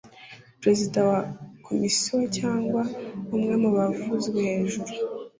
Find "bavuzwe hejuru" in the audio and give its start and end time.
3.77-4.91